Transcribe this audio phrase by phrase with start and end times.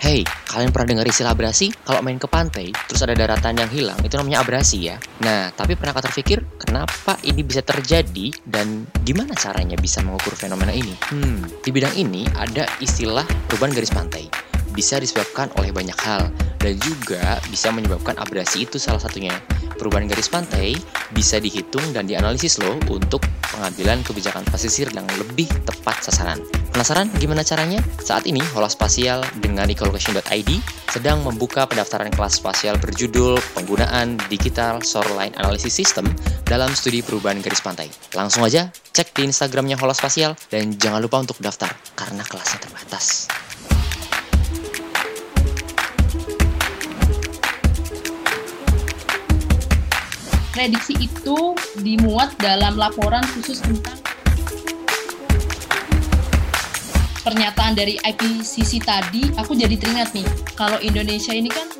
[0.00, 1.68] Hey, kalian pernah dengar istilah abrasi?
[1.84, 4.96] Kalau main ke pantai, terus ada daratan yang hilang, itu namanya abrasi ya.
[5.20, 10.72] Nah, tapi pernah kau terpikir, kenapa ini bisa terjadi dan gimana caranya bisa mengukur fenomena
[10.72, 10.96] ini?
[11.12, 14.49] Hmm, di bidang ini ada istilah perubahan garis pantai.
[14.74, 16.30] Bisa disebabkan oleh banyak hal,
[16.60, 19.32] dan juga bisa menyebabkan abrasi itu salah satunya.
[19.80, 20.76] Perubahan garis pantai
[21.16, 26.36] bisa dihitung dan dianalisis loh untuk pengambilan kebijakan pesisir yang lebih tepat sasaran.
[26.70, 27.80] Penasaran gimana caranya?
[27.96, 30.50] Saat ini Holospasial dengan ecolocation.id
[30.92, 36.04] sedang membuka pendaftaran kelas spasial berjudul Penggunaan Digital Shoreline Analysis System
[36.44, 37.88] dalam studi perubahan garis pantai.
[38.12, 43.32] Langsung aja cek di Instagramnya Holospasial dan jangan lupa untuk daftar karena kelasnya terbatas.
[50.50, 53.94] Prediksi itu dimuat dalam laporan khusus tentang
[57.22, 60.26] pernyataan dari IPCC tadi, aku jadi teringat nih,
[60.58, 61.70] kalau Indonesia ini kan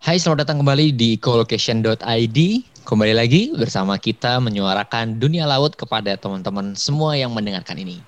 [0.00, 2.38] Hai, selamat datang kembali di ecolocation.id.
[2.88, 8.00] Kembali lagi bersama kita menyuarakan dunia laut kepada teman-teman semua yang mendengarkan ini.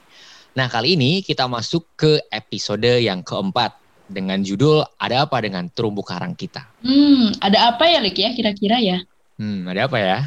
[0.56, 6.04] Nah, kali ini kita masuk ke episode yang keempat dengan judul Ada Apa Dengan Terumbu
[6.04, 6.64] Karang Kita.
[6.84, 9.00] Hmm, ada apa ya, Lik ya, kira-kira ya?
[9.34, 10.18] Hmm, ada apa ya?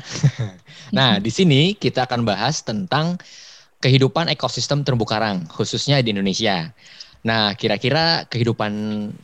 [0.98, 3.16] nah, di sini kita akan bahas tentang
[3.80, 6.74] kehidupan ekosistem terumbu karang, khususnya di Indonesia.
[7.24, 8.72] Nah, kira-kira kehidupan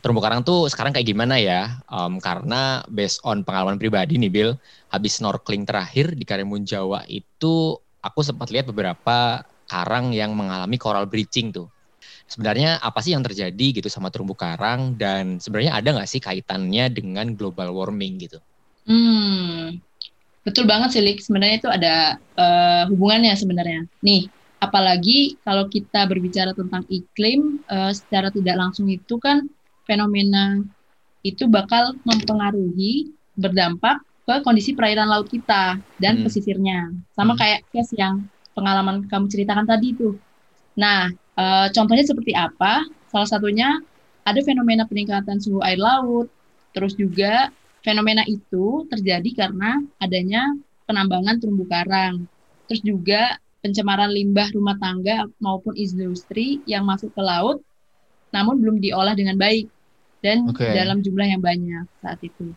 [0.00, 1.80] terumbu karang tuh sekarang kayak gimana ya?
[1.90, 4.50] Um, karena based on pengalaman pribadi nih, Bill,
[4.88, 11.08] habis snorkeling terakhir di Karimun Jawa itu aku sempat lihat beberapa karang yang mengalami coral
[11.08, 11.73] bleaching tuh.
[12.24, 16.88] Sebenarnya apa sih yang terjadi gitu sama terumbu karang dan sebenarnya ada nggak sih kaitannya
[16.90, 18.40] dengan global warming gitu?
[18.88, 19.80] Hmm,
[20.42, 21.20] betul banget sih, Lik.
[21.20, 21.94] Sebenarnya itu ada
[22.36, 23.84] uh, hubungannya sebenarnya.
[24.00, 24.28] Nih,
[24.64, 29.44] apalagi kalau kita berbicara tentang iklim uh, secara tidak langsung itu kan
[29.84, 30.64] fenomena
[31.24, 36.24] itu bakal mempengaruhi berdampak ke kondisi perairan laut kita dan hmm.
[36.24, 37.40] pesisirnya sama hmm.
[37.40, 38.24] kayak case yang
[38.56, 40.16] pengalaman kamu ceritakan tadi itu
[40.76, 43.80] nah uh, contohnya seperti apa salah satunya
[44.24, 46.30] ada fenomena peningkatan suhu air laut
[46.74, 47.52] terus juga
[47.84, 50.42] fenomena itu terjadi karena adanya
[50.88, 52.26] penambangan terumbu karang
[52.66, 57.60] terus juga pencemaran limbah rumah tangga maupun industri yang masuk ke laut
[58.34, 59.70] namun belum diolah dengan baik
[60.24, 60.72] dan okay.
[60.72, 62.50] dalam jumlah yang banyak saat itu.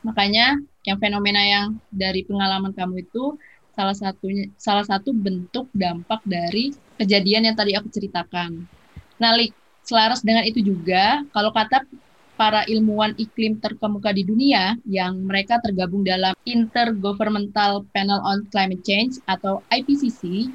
[0.00, 0.56] Makanya
[0.88, 3.36] yang fenomena yang dari pengalaman kamu itu
[3.76, 8.68] salah satunya salah satu bentuk dampak dari kejadian yang tadi aku ceritakan.
[9.16, 9.32] Nah,
[9.88, 11.88] selaras dengan itu juga kalau kata
[12.36, 19.20] para ilmuwan iklim terkemuka di dunia yang mereka tergabung dalam Intergovernmental Panel on Climate Change
[19.28, 20.48] atau IPCC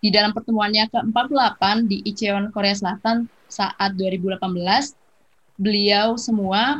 [0.00, 4.40] di dalam pertemuannya ke-48 di Incheon, Korea Selatan saat 2018,
[5.60, 6.76] beliau semua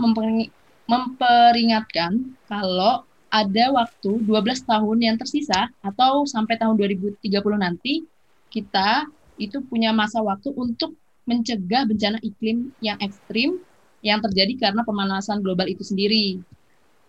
[0.89, 2.17] memperingatkan
[2.49, 7.21] kalau ada waktu 12 tahun yang tersisa atau sampai tahun 2030
[7.61, 8.09] nanti
[8.51, 10.97] kita itu punya masa waktu untuk
[11.27, 13.61] mencegah bencana iklim yang ekstrim
[14.01, 16.41] yang terjadi karena pemanasan global itu sendiri.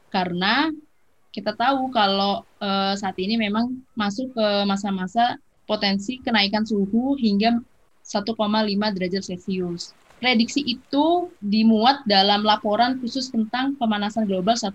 [0.09, 0.73] Karena
[1.29, 5.37] kita tahu kalau uh, saat ini memang masuk ke masa-masa
[5.69, 7.61] potensi kenaikan suhu hingga
[8.01, 8.33] 1,5
[8.95, 9.93] derajat Celcius.
[10.17, 14.73] Prediksi itu dimuat dalam laporan khusus tentang pemanasan global 1,5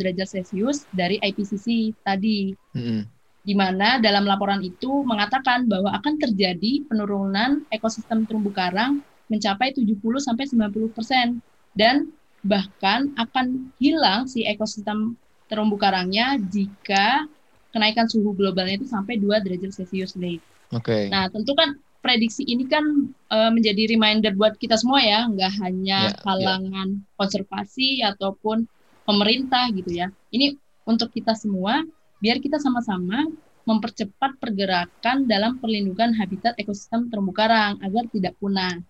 [0.00, 2.56] derajat Celcius dari IPCC tadi.
[2.72, 3.00] Mm -hmm.
[3.48, 9.00] Di mana dalam laporan itu mengatakan bahwa akan terjadi penurunan ekosistem terumbu karang
[9.32, 11.40] mencapai 70 sampai 90 persen
[11.72, 12.12] dan
[12.44, 15.16] bahkan akan hilang si ekosistem
[15.48, 17.24] terumbu karangnya jika
[17.72, 20.36] kenaikan suhu globalnya itu sampai 2 derajat Celcius Oke.
[20.72, 21.02] Okay.
[21.08, 22.84] Nah, tentu kan prediksi ini kan
[23.32, 26.20] uh, menjadi reminder buat kita semua ya, nggak hanya yeah, ya.
[26.20, 27.14] kalangan yeah.
[27.16, 28.68] konservasi ataupun
[29.08, 30.12] pemerintah gitu ya.
[30.28, 31.84] Ini untuk kita semua
[32.18, 33.26] biar kita sama-sama
[33.68, 38.80] mempercepat pergerakan dalam perlindungan habitat ekosistem terumbu karang agar tidak punah.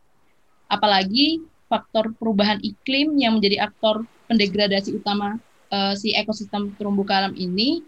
[0.71, 5.43] Apalagi faktor perubahan iklim yang menjadi aktor pendegradasi utama
[5.75, 7.83] uh, si ekosistem terumbu karang ini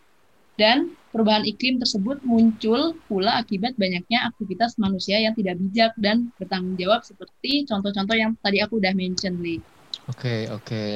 [0.58, 6.76] dan perubahan iklim tersebut muncul pula akibat banyaknya aktivitas manusia yang tidak bijak dan bertanggung
[6.76, 9.62] jawab seperti contoh-contoh yang tadi aku udah mention nih.
[10.10, 10.86] Oke, okay, oke, okay.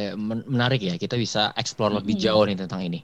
[0.51, 0.99] menarik ya.
[0.99, 2.25] Kita bisa explore lebih hmm.
[2.25, 3.01] jauh nih tentang ini.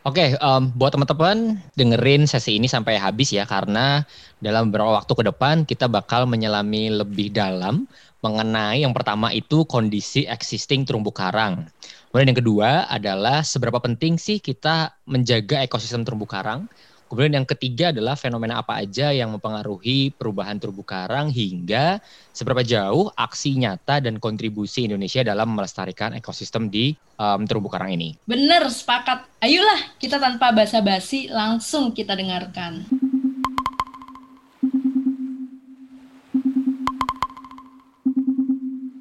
[0.00, 4.00] Oke, okay, um, buat teman-teman dengerin sesi ini sampai habis ya karena
[4.40, 7.84] dalam beberapa waktu ke depan kita bakal menyelami lebih dalam
[8.24, 11.68] mengenai yang pertama itu kondisi existing terumbu karang.
[12.08, 16.64] Kemudian yang kedua adalah seberapa penting sih kita menjaga ekosistem terumbu karang
[17.10, 21.98] Kemudian yang ketiga adalah fenomena apa aja yang mempengaruhi perubahan terumbu karang hingga
[22.30, 28.14] seberapa jauh aksi nyata dan kontribusi Indonesia dalam melestarikan ekosistem di um, terumbu karang ini.
[28.30, 29.26] Bener, sepakat.
[29.42, 32.86] Ayolah kita tanpa basa-basi langsung kita dengarkan.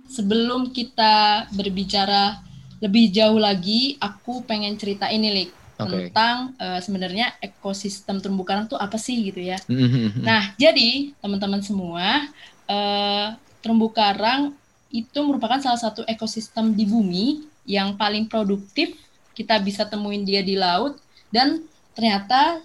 [0.10, 2.42] Sebelum kita berbicara
[2.82, 6.12] lebih jauh lagi, aku pengen cerita ini, Lik okay.
[6.12, 9.58] tentang uh, sebenarnya ekosistem terumbu karang itu apa sih gitu ya.
[9.72, 10.20] Mm-hmm.
[10.22, 12.28] Nah, jadi teman-teman semua,
[12.68, 13.28] uh,
[13.64, 14.52] terumbu karang
[14.92, 18.98] itu merupakan salah satu ekosistem di bumi yang paling produktif.
[19.32, 21.00] Kita bisa temuin dia di laut
[21.32, 21.64] dan
[21.96, 22.60] ternyata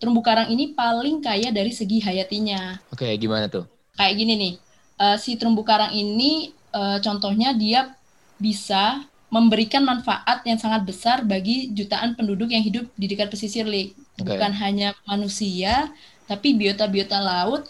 [0.00, 2.80] terumbu karang ini paling kaya dari segi hayatinya.
[2.94, 3.66] Oke, okay, gimana tuh?
[3.98, 4.54] Kayak gini nih,
[5.02, 7.92] uh, si terumbu karang ini uh, contohnya dia
[8.38, 13.92] bisa memberikan manfaat yang sangat besar bagi jutaan penduduk yang hidup di dekat pesisir lake.
[14.16, 14.24] Okay.
[14.24, 15.92] Bukan hanya manusia,
[16.24, 17.68] tapi biota-biota laut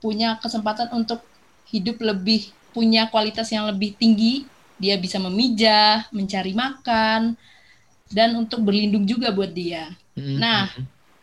[0.00, 1.20] punya kesempatan untuk
[1.68, 4.48] hidup lebih punya kualitas yang lebih tinggi.
[4.80, 7.38] Dia bisa memijah, mencari makan,
[8.10, 9.94] dan untuk berlindung juga buat dia.
[10.18, 10.36] Mm-hmm.
[10.40, 10.66] Nah,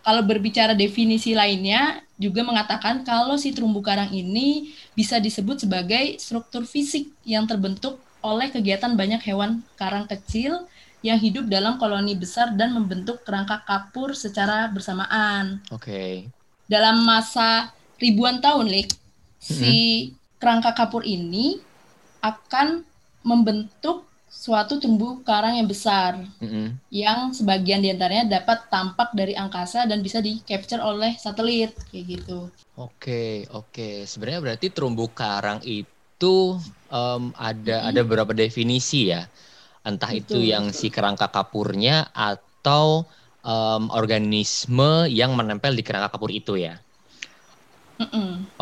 [0.01, 6.69] kalau berbicara definisi lainnya, juga mengatakan kalau si terumbu karang ini bisa disebut sebagai struktur
[6.69, 10.65] fisik yang terbentuk oleh kegiatan banyak hewan karang kecil
[11.01, 15.61] yang hidup dalam koloni besar dan membentuk kerangka kapur secara bersamaan.
[15.73, 15.89] Oke.
[15.89, 16.13] Okay.
[16.69, 18.95] Dalam masa ribuan tahun, Lik,
[19.41, 21.59] si kerangka kapur ini
[22.21, 22.85] akan
[23.25, 26.79] membentuk suatu terumbu karang yang besar, mm-hmm.
[26.89, 32.05] yang sebagian di antaranya dapat tampak dari angkasa dan bisa di capture oleh satelit, kayak
[32.07, 32.47] gitu.
[32.79, 33.69] Oke, okay, oke.
[33.75, 33.95] Okay.
[34.07, 36.57] Sebenarnya berarti terumbu karang itu
[36.91, 37.89] um, ada hmm.
[37.89, 39.25] ada beberapa definisi ya.
[39.81, 40.77] Entah betul, itu yang betul.
[40.77, 43.07] si kerangka kapurnya atau
[43.41, 46.77] um, organisme yang menempel di kerangka kapur itu ya.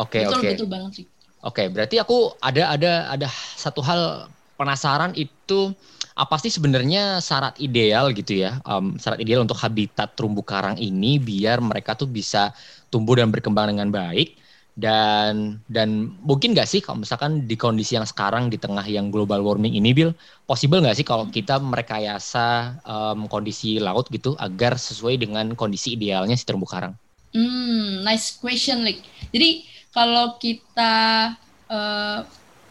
[0.00, 0.40] Oke oke.
[0.40, 0.52] Okay.
[0.56, 1.06] Betul banget sih.
[1.40, 4.28] Oke, okay, berarti aku ada ada ada satu hal
[4.60, 5.72] penasaran itu
[6.12, 11.16] apa sih sebenarnya syarat ideal gitu ya, um, syarat ideal untuk habitat terumbu karang ini
[11.16, 12.52] biar mereka tuh bisa
[12.92, 14.36] tumbuh dan berkembang dengan baik
[14.80, 19.44] dan dan mungkin nggak sih kalau misalkan di kondisi yang sekarang di tengah yang global
[19.44, 20.16] warming ini Bill
[20.48, 26.32] possible nggak sih kalau kita merekayasa um, kondisi laut gitu agar sesuai dengan kondisi idealnya
[26.32, 26.96] si terumbu karang?
[27.30, 29.04] Hmm, nice question, like.
[29.30, 31.36] Jadi kalau kita
[31.70, 32.18] uh,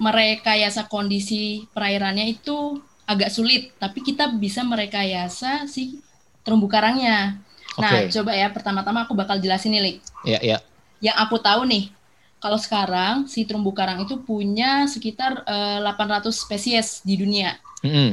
[0.02, 6.04] merekayasa kondisi perairannya itu agak sulit, tapi kita bisa merekayasa si
[6.44, 7.40] terumbu karangnya.
[7.80, 8.12] Nah, okay.
[8.12, 9.98] coba ya pertama-tama aku bakal jelasin nih, Lik.
[10.28, 10.52] Iya, yeah, iya.
[10.60, 10.62] Yeah
[11.00, 11.92] yang aku tahu nih,
[12.40, 17.60] kalau sekarang si terumbu karang itu punya sekitar uh, eh, 800 spesies di dunia.
[17.84, 18.10] Mm -hmm.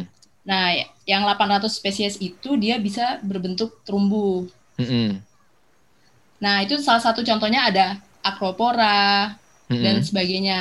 [0.46, 0.66] Nah,
[1.06, 4.50] yang 800 spesies itu dia bisa berbentuk terumbu.
[4.78, 5.08] Mm -hmm.
[6.42, 7.86] Nah, itu salah satu contohnya ada
[8.20, 9.38] acropora
[9.70, 9.82] mm -hmm.
[9.82, 10.60] dan sebagainya.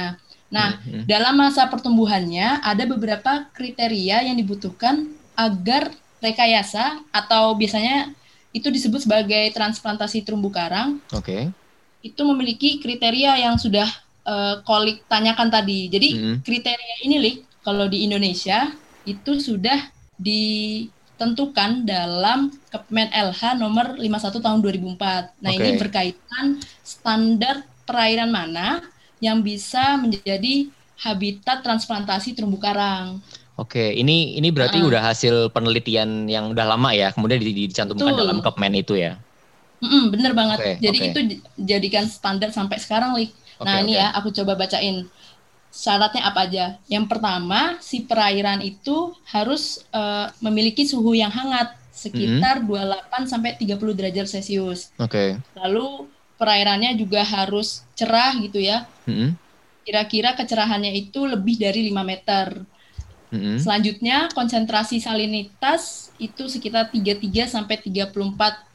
[0.53, 1.03] Nah, mm -hmm.
[1.09, 5.89] dalam masa pertumbuhannya ada beberapa kriteria yang dibutuhkan agar
[6.21, 8.13] rekayasa atau biasanya
[8.56, 11.01] itu disebut sebagai transplantasi terumbu karang.
[11.12, 11.50] Oke.
[11.50, 11.64] Okay
[12.06, 13.90] itu memiliki kriteria yang sudah
[14.30, 15.90] uh, kolik tanyakan tadi.
[15.90, 16.36] Jadi mm-hmm.
[16.46, 18.69] kriteria ini, Lik, kalau di Indonesia
[19.10, 19.90] itu sudah
[20.22, 25.42] ditentukan dalam Kepmen LH nomor 51 tahun 2004.
[25.42, 25.57] Nah, okay.
[25.57, 26.46] ini berkaitan
[26.86, 28.86] standar perairan mana
[29.18, 30.69] yang bisa menjadi
[31.01, 33.18] habitat transplantasi terumbu karang.
[33.56, 38.22] Oke, ini ini berarti uh, udah hasil penelitian yang udah lama ya, kemudian dicantumkan betul.
[38.27, 39.15] dalam Kepmen itu ya.
[39.86, 40.58] Mm-mm, bener banget.
[40.58, 41.10] Okay, Jadi okay.
[41.13, 41.20] itu
[41.62, 43.30] jadikan standar sampai sekarang, Lik.
[43.62, 43.84] Okay, nah, okay.
[43.86, 45.06] ini ya aku coba bacain
[45.75, 46.65] syaratnya apa aja.
[46.88, 53.12] Yang pertama, si perairan itu harus uh, memiliki suhu yang hangat sekitar mm-hmm.
[53.24, 54.92] 28 sampai 30 derajat Celcius.
[55.00, 55.12] Oke.
[55.12, 55.30] Okay.
[55.60, 56.08] Lalu
[56.39, 58.88] perairannya juga harus cerah gitu ya.
[59.08, 59.30] Mm-hmm.
[59.86, 62.48] Kira-kira kecerahannya itu lebih dari 5 meter.
[63.32, 63.56] Mm-hmm.
[63.60, 68.75] Selanjutnya konsentrasi salinitas itu sekitar 33 sampai 34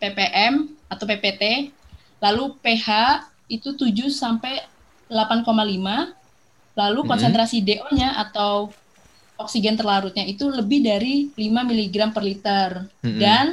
[0.00, 1.70] ppm atau ppt,
[2.24, 2.88] lalu pH
[3.52, 4.64] itu 7 sampai
[5.10, 5.44] 8,5,
[6.78, 7.08] lalu hmm.
[7.10, 8.72] konsentrasi DO-nya atau
[9.40, 12.70] oksigen terlarutnya itu lebih dari 5 mg per liter.
[13.04, 13.18] Hmm.
[13.18, 13.46] Dan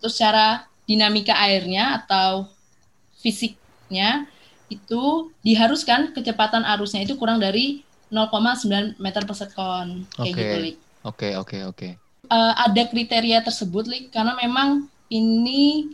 [0.00, 2.48] untuk secara dinamika airnya atau
[3.20, 4.28] fisiknya
[4.68, 10.32] itu diharuskan kecepatan arusnya itu kurang dari 0,9 meter per sekon kayak okay.
[10.32, 10.76] gitu, Lik.
[11.04, 11.76] Oke, okay, oke, okay, oke.
[11.76, 11.92] Okay.
[12.32, 15.90] Uh, ada kriteria tersebut, Lik, karena memang ini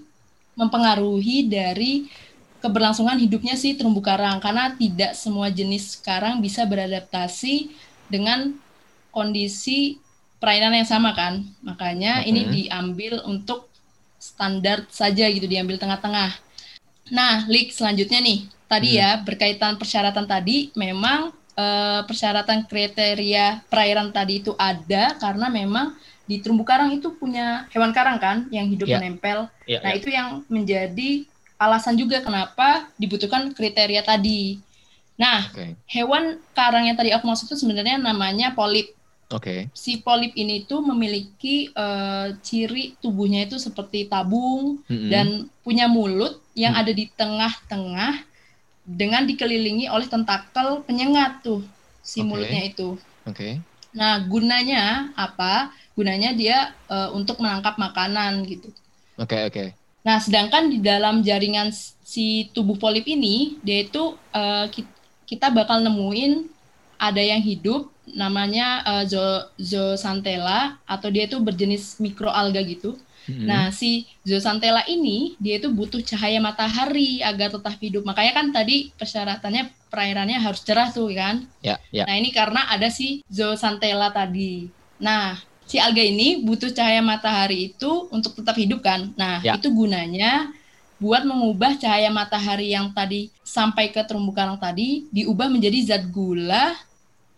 [0.54, 2.10] mempengaruhi dari
[2.60, 7.72] keberlangsungan hidupnya si terumbu karang karena tidak semua jenis karang bisa beradaptasi
[8.12, 8.52] dengan
[9.08, 9.96] kondisi
[10.36, 11.44] perairan yang sama kan.
[11.64, 12.28] Makanya okay.
[12.28, 13.72] ini diambil untuk
[14.20, 16.36] standar saja gitu diambil tengah-tengah.
[17.10, 18.98] Nah, Lik selanjutnya nih, tadi Hmm.
[19.00, 25.96] ya berkaitan persyaratan tadi memang eh, persyaratan kriteria perairan tadi itu ada karena memang
[26.30, 29.02] di terumbu karang itu punya hewan karang kan yang hidup Ya.
[29.02, 29.50] menempel.
[29.66, 29.98] Iya, Nah, iya.
[29.98, 31.26] itu yang menjadi
[31.58, 34.62] alasan juga kenapa dibutuhkan kriteria tadi.
[35.18, 35.74] Nah, Oke.
[35.90, 38.94] hewan karang yang tadi aku maksud itu sebenarnya namanya polip.
[39.30, 39.66] Oke.
[39.74, 45.10] Si polip ini tuh memiliki eh, ciri tubuhnya itu seperti tabung Mm-mm.
[45.10, 45.26] dan
[45.60, 46.82] punya mulut yang Hmm.
[46.82, 48.14] ada di tengah-tengah
[48.86, 51.62] dengan dikelilingi oleh tentakel penyengat tuh
[52.00, 52.26] si Oke.
[52.26, 52.98] mulutnya itu.
[53.22, 53.60] Oke.
[53.98, 54.78] Nah, gunanya
[55.24, 55.44] apa?
[55.96, 56.56] Gunanya dia
[56.92, 58.68] eh, untuk menangkap makanan gitu.
[59.16, 59.76] Oke, oke.
[60.06, 61.68] Nah, sedangkan di dalam jaringan
[62.12, 63.98] si tubuh polip ini, dia itu
[64.72, 64.92] ki-
[65.28, 66.32] kita bakal nemuin
[67.00, 67.92] ada yang hidup
[68.22, 72.96] namanya eh, zo- zooxanthella atau dia itu berjenis mikroalga gitu.
[73.28, 73.48] Mm-mm.
[73.48, 78.02] Nah, si zooxanthella ini dia itu butuh cahaya matahari agar tetap hidup.
[78.08, 81.44] Makanya kan tadi persyaratannya perairannya harus cerah tuh kan.
[81.60, 82.06] ya, ya.
[82.06, 84.70] Nah, ini karena ada si zooxanthella tadi.
[85.02, 89.10] Nah, si alga ini butuh cahaya matahari itu untuk tetap hidup kan.
[89.18, 89.58] Nah, Ya.
[89.58, 90.48] itu gunanya
[91.00, 96.76] buat mengubah cahaya matahari yang tadi sampai ke terumbu karang tadi diubah menjadi zat gula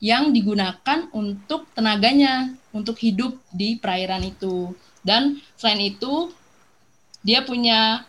[0.02, 4.75] yang digunakan untuk tenaganya untuk hidup di perairan itu.
[5.06, 6.35] Dan selain itu
[7.23, 8.02] dia punya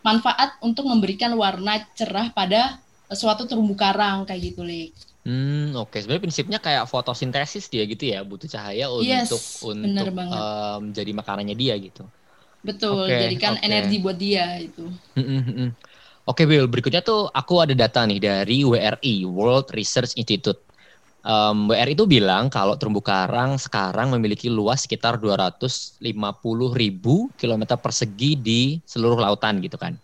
[0.00, 2.80] manfaat untuk memberikan warna cerah pada
[3.20, 4.90] suatu terumbu karang kayak gitu, Lik.
[5.24, 5.96] Hmm, oke.
[6.00, 11.54] Sebenarnya prinsipnya kayak fotosintesis dia gitu ya, butuh cahaya Yes, untuk untuk em, jadi makanannya
[11.56, 12.00] dia gitu.
[12.66, 13.66] Betul, Oke, jadikan oke.
[13.66, 14.84] energi buat dia itu.
[15.14, 15.68] Mm-mm, mm-mm.
[16.26, 16.66] Oke, Bill.
[16.70, 20.58] Berikutnya tuh aku ada data nih dari WRI, World Research Institute.
[21.24, 28.32] Em, WRI itu bilang kalau terumbu karang sekarang memiliki luas sekitar 250 ribu kilometer persegi
[28.38, 29.94] di seluruh lautan gitu kan.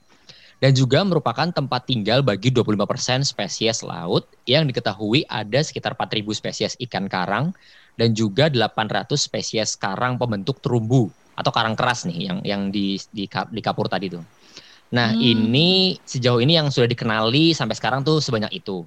[0.60, 6.76] Dan juga merupakan tempat tinggal bagi 25% spesies laut yang diketahui ada sekitar 4.000 spesies
[6.84, 7.56] ikan karang
[7.96, 13.24] dan juga 800 spesies karang pembentuk terumbu atau karang keras nih yang yang di di,
[13.24, 14.24] di kapur tadi tuh.
[14.92, 15.22] Nah, Hmm.
[15.22, 18.84] ini sejauh ini yang sudah dikenali sampai sekarang tuh sebanyak itu.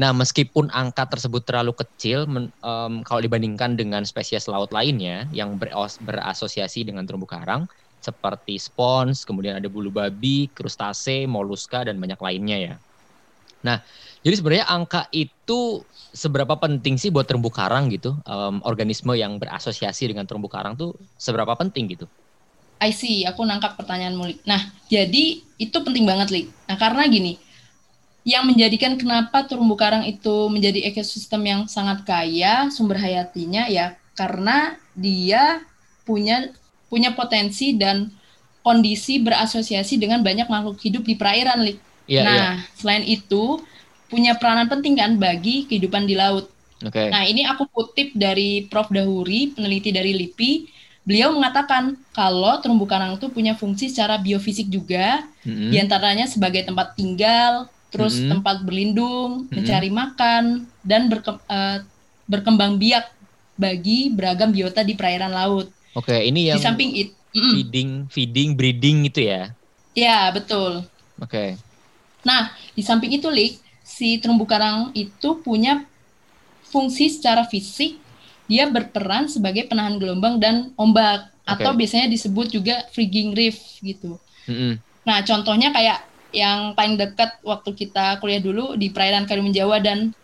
[0.00, 5.60] Nah, meskipun angka tersebut terlalu kecil men- em, kalau dibandingkan dengan spesies laut lainnya yang
[5.60, 7.68] beros- berasosiasi dengan terumbu karang
[8.02, 12.74] seperti spons, kemudian ada bulu babi, krustase, moluska dan banyak lainnya ya.
[13.62, 13.78] Nah,
[14.26, 18.18] jadi sebenarnya angka itu seberapa penting sih buat terumbu karang gitu?
[18.26, 22.10] Em, organisme yang berasosiasi dengan terumbu karang tuh seberapa penting gitu?
[22.82, 24.38] I see, aku nangkap pertanyaanmu, Lik.
[24.42, 24.58] Nah,
[24.90, 26.46] jadi itu penting banget, Lik.
[26.66, 27.38] Nah, karena gini,
[28.22, 34.78] yang menjadikan kenapa terumbu karang itu menjadi ekosistem yang sangat kaya sumber hayatinya ya karena
[34.94, 35.62] dia
[36.06, 36.54] punya
[36.92, 38.12] punya potensi dan
[38.60, 41.80] kondisi berasosiasi dengan banyak makhluk hidup di perairan, Lik.
[42.04, 42.46] Iya, nah, iya.
[42.76, 43.64] selain itu
[44.12, 46.52] punya peranan penting kan bagi kehidupan di laut.
[46.84, 47.08] Oke.
[47.08, 48.92] Nah, ini aku kutip dari Prof.
[48.92, 50.52] Dahuri, peneliti dari LIPI.
[51.02, 55.72] Beliau mengatakan kalau terumbu karang itu punya fungsi secara biofisik juga, Mm-mm.
[55.72, 58.38] di antaranya sebagai tempat tinggal, terus Mm-mm.
[58.38, 59.54] tempat berlindung, Mm-mm.
[59.58, 60.44] mencari makan,
[60.86, 61.82] dan berke- eh,
[62.30, 63.10] berkembang biak
[63.58, 65.70] bagi beragam biota di perairan laut.
[65.92, 69.52] Oke, ini yang Di samping itu, feeding, feeding, breeding itu ya.
[69.96, 70.84] ya betul.
[71.20, 71.56] Oke.
[72.22, 75.84] Nah, di samping itu, Lik, si terumbu karang itu punya
[76.70, 77.98] fungsi secara fisik,
[78.46, 81.60] dia berperan sebagai penahan gelombang dan ombak, Oke.
[81.60, 84.16] atau biasanya disebut juga frigging reef gitu.
[84.48, 84.78] Mm-mm.
[85.02, 85.98] Nah, contohnya kayak
[86.32, 90.14] yang paling dekat waktu kita kuliah dulu di perairan Karimun Jawa dan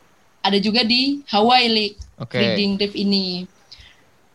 [0.41, 2.39] ada juga di Hawaii, Lik, Oke.
[2.39, 3.45] frigging reef ini.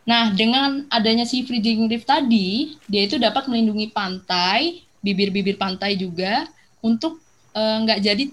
[0.04, 6.48] Nah, dengan adanya si frigging reef tadi, dia itu dapat melindungi pantai, bibir-bibir pantai juga,
[6.84, 7.24] untuk
[7.56, 8.24] eh, nggak jadi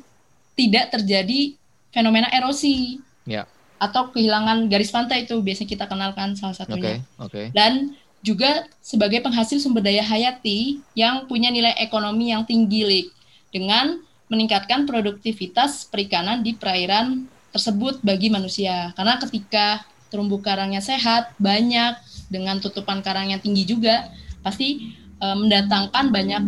[0.58, 1.54] tidak terjadi
[1.94, 2.98] fenomena erosi
[3.28, 3.46] Ya.
[3.78, 7.00] atau kehilangan garis pantai itu biasanya kita kenalkan salah satunya.
[7.16, 7.54] oke.
[7.54, 13.08] Dan juga sebagai penghasil sumber daya hayati yang punya nilai ekonomi yang tinggi, Lik,
[13.54, 18.92] dengan meningkatkan produktivitas perikanan di perairan tersebut bagi manusia.
[18.94, 21.96] Karena ketika terumbu karangnya sehat, banyak
[22.28, 24.10] dengan tutupan karang yang tinggi juga,
[24.44, 26.42] pasti eh, mendatangkan banyak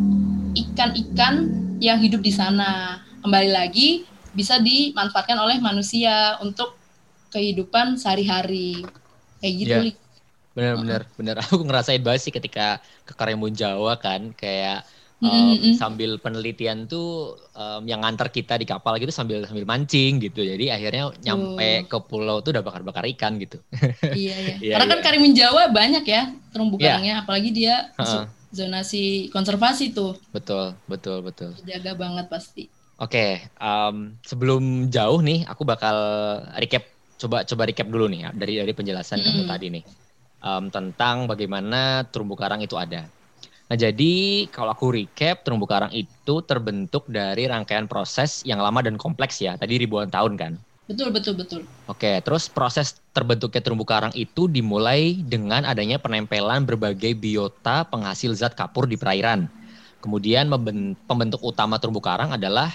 [0.53, 1.35] ikan-ikan
[1.79, 3.01] yang hidup di sana.
[3.23, 4.05] Kembali lagi
[4.35, 6.75] bisa dimanfaatkan oleh manusia untuk
[7.33, 8.85] kehidupan sehari-hari.
[9.41, 9.79] Kayak gitu.
[9.91, 9.97] Lik.
[10.53, 11.37] Bener, bener, bener.
[11.49, 12.79] Aku ngerasain banget sih ketika
[13.09, 14.85] ke Karimun Jawa kan, kayak
[15.23, 15.75] Mm, um, mm, mm.
[15.79, 20.43] sambil penelitian tuh um, yang ngantar kita di kapal gitu sambil sambil mancing gitu.
[20.43, 23.63] Jadi akhirnya nyampe ke pulau tuh udah bakar-bakar ikan gitu.
[24.03, 24.55] Iya, iya.
[24.59, 25.05] Iya, Karena kan iya.
[25.07, 26.99] Karimun Jawa banyak ya terumbu Iya.
[26.99, 30.19] karangnya, apalagi dia masuk zonasi konservasi tuh.
[30.35, 31.55] Betul, betul, betul.
[31.63, 32.67] Jaga banget pasti.
[32.99, 35.97] Oke, um, sebelum jauh nih, aku bakal
[36.59, 36.83] recap,
[37.23, 39.35] coba coba recap dulu nih ya dari dari penjelasan mm -hmm.
[39.39, 39.85] kamu tadi nih
[40.43, 43.07] um, tentang bagaimana terumbu karang itu ada.
[43.73, 49.01] Nah, jadi kalau aku recap, terumbu karang itu terbentuk dari rangkaian proses yang lama dan
[49.01, 49.57] kompleks ya.
[49.57, 50.61] Tadi ribuan tahun kan?
[50.85, 51.65] Betul, betul, betul.
[51.89, 58.53] Oke, terus proses terbentuknya terumbu karang itu dimulai dengan adanya penempelan berbagai biota penghasil zat
[58.53, 59.49] kapur di perairan.
[60.05, 60.53] Kemudian
[61.09, 62.69] pembentuk utama terumbu karang adalah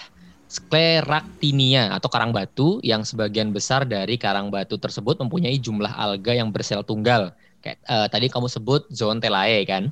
[0.48, 6.56] Scleractinia atau karang batu yang sebagian besar dari karang batu tersebut mempunyai jumlah alga yang
[6.56, 7.36] bersel tunggal.
[7.60, 9.92] Kayak uh, tadi kamu sebut zoontelae kan?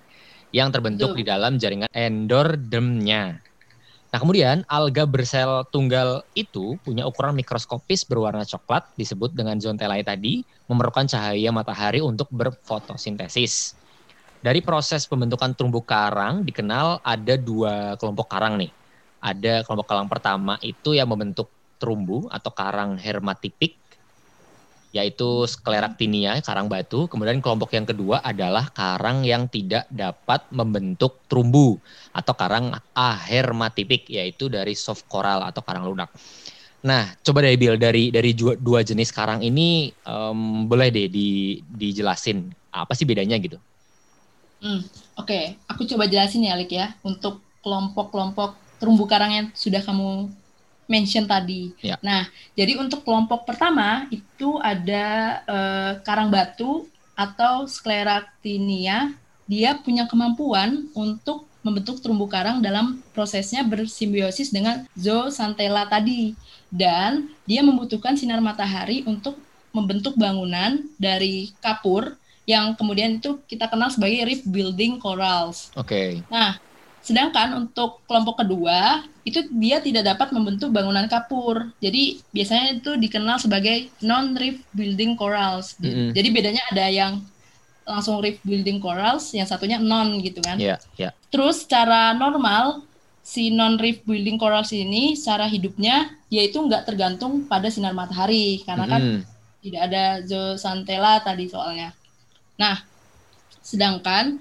[0.55, 1.19] Yang terbentuk Betul.
[1.19, 3.43] di dalam jaringan endordermnya.
[4.15, 10.47] Nah, kemudian alga bersel tunggal itu punya ukuran mikroskopis berwarna coklat disebut dengan zoontelae tadi,
[10.71, 13.75] memerlukan cahaya matahari untuk berfotosintesis.
[14.39, 18.71] Dari proses pembentukan terumbu karang dikenal ada dua kelompok karang nih.
[19.19, 23.75] Ada kelompok karang pertama itu yang membentuk terumbu atau karang hermatipik
[24.95, 27.11] yaitu skleractinia, karang batu.
[27.11, 31.75] Kemudian kelompok yang kedua adalah karang yang tidak dapat membentuk terumbu
[32.15, 36.07] atau karang ahermatipik, yaitu dari soft coral atau karang lunak.
[36.87, 42.47] Nah, coba dari Bill dari dari dua, jenis karang ini um, boleh deh di, dijelasin
[42.71, 43.59] apa sih bedanya gitu?
[44.63, 44.79] Hmm,
[45.19, 45.43] Oke, okay.
[45.67, 50.29] aku coba jelasin ya, Lik ya, untuk kelompok-kelompok terumbu karang yang sudah kamu
[50.86, 51.74] mention tadi.
[51.82, 51.98] Ya.
[52.01, 56.86] Nah, jadi untuk kelompok pertama itu ada uh, karang batu
[57.18, 59.13] atau scleractinia.
[59.46, 66.34] Dia punya kemampuan untuk membentuk terumbu karang dalam prosesnya bersimbiosis dengan zooxanthella tadi.
[66.70, 69.38] Dan dia membutuhkan sinar matahari untuk
[69.70, 75.74] membentuk bangunan dari kapur yang kemudian itu kita kenal sebagai reef building corals.
[75.74, 75.89] Oke.
[75.89, 76.10] Okay.
[76.30, 76.62] Nah,
[77.06, 81.74] Sedangkan untuk kelompok kedua, itu dia tidak dapat membentuk bangunan kapur.
[81.82, 85.73] Jadi biasanya itu dikenal sebagai non-reef building corals.
[85.82, 86.10] Mm -hmm.
[86.13, 87.13] Jadi bedanya ada yang
[87.86, 90.62] langsung reef building corals, yang satunya non gitu kan.
[90.62, 91.10] Yeah, yeah.
[91.34, 92.86] Terus secara normal,
[93.26, 98.62] si non-reef building corals ini secara hidupnya yaitu nggak tergantung pada sinar matahari.
[98.62, 99.21] Karena kan mm -hmm.
[99.65, 101.97] tidak ada zooxanthella tadi soalnya.
[102.62, 102.78] Nah,
[103.65, 104.38] sedangkan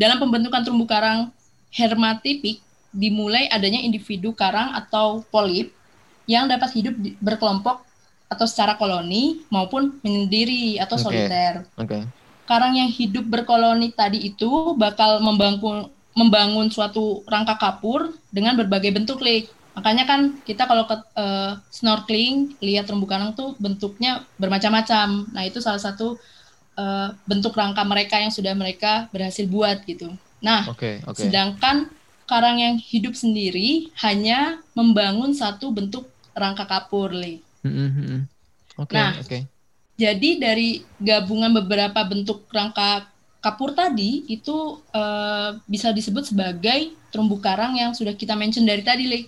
[0.00, 1.28] dalam pembentukan terumbu karang
[1.68, 5.72] hermatipik dimulai adanya individu karang atau polip
[6.28, 7.82] yang dapat hidup di, berkelompok
[8.28, 11.04] atau secara koloni maupun menyendiri atau okay.
[11.04, 11.54] soliter.
[11.76, 12.02] Okay.
[12.48, 19.24] Karang yang hidup berkoloni tadi itu bakal membangun membangun suatu rangka kapur dengan berbagai bentuk
[19.24, 19.48] lake.
[19.72, 25.32] Makanya kan kita kalau ke uh, snorkeling lihat terumbu karang tuh bentuknya bermacam-macam.
[25.32, 26.20] Nah, itu salah satu
[26.76, 30.12] uh, bentuk rangka mereka yang sudah mereka berhasil buat gitu.
[30.44, 31.28] Nah, okay, okay.
[31.28, 31.88] sedangkan
[32.32, 37.44] karang yang hidup sendiri hanya membangun satu bentuk rangka kapur, Le.
[37.60, 38.24] Mm-hmm.
[38.88, 39.44] Okay, nah, okay.
[40.00, 43.04] jadi dari gabungan beberapa bentuk rangka
[43.44, 49.04] kapur tadi itu uh, bisa disebut sebagai terumbu karang yang sudah kita mention dari tadi,
[49.04, 49.20] Le.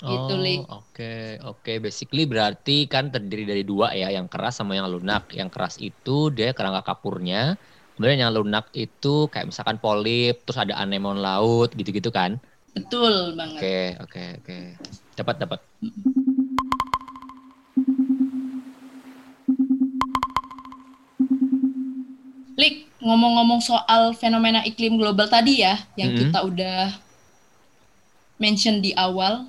[0.00, 1.60] Gitu, oh, oke, okay, oke.
[1.60, 1.76] Okay.
[1.76, 5.28] Basically berarti kan terdiri dari dua ya, yang keras sama yang lunak.
[5.30, 7.60] Yang keras itu dia kerangka kapurnya,
[8.00, 12.40] Kemudian yang lunak itu kayak misalkan polip, terus ada anemon laut gitu-gitu kan?
[12.72, 13.60] Betul banget.
[13.60, 14.58] Oke, oke, oke.
[15.20, 15.60] Dapat, dapat.
[22.56, 26.22] Lik, ngomong-ngomong soal fenomena iklim global tadi ya, yang mm -hmm.
[26.32, 26.80] kita udah
[28.40, 29.44] mention di awal.